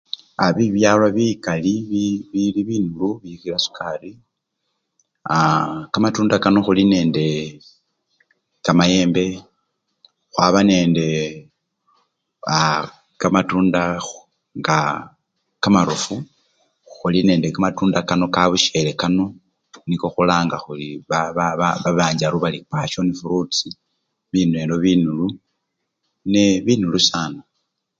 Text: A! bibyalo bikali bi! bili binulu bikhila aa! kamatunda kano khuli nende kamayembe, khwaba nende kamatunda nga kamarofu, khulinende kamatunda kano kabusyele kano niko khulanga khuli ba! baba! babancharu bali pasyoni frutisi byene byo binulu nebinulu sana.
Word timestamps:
A! 0.43 0.45
bibyalo 0.55 1.07
bikali 1.17 1.73
bi! 1.89 2.03
bili 2.31 2.61
binulu 2.69 3.09
bikhila 3.21 3.59
aa! 5.31 5.77
kamatunda 5.93 6.35
kano 6.43 6.59
khuli 6.65 6.83
nende 6.91 7.25
kamayembe, 8.65 9.25
khwaba 10.31 10.59
nende 10.69 11.07
kamatunda 13.21 13.81
nga 14.59 14.79
kamarofu, 15.61 16.15
khulinende 16.93 17.47
kamatunda 17.55 17.99
kano 18.09 18.25
kabusyele 18.35 18.91
kano 19.01 19.25
niko 19.87 20.07
khulanga 20.13 20.57
khuli 20.63 20.87
ba! 21.09 21.19
baba! 21.37 21.67
babancharu 21.83 22.37
bali 22.43 22.59
pasyoni 22.71 23.13
frutisi 23.19 23.69
byene 24.31 24.59
byo 24.67 24.77
binulu 24.83 25.27
nebinulu 26.31 26.99
sana. 27.09 27.39